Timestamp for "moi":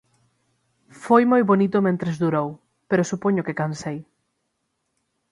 1.31-1.41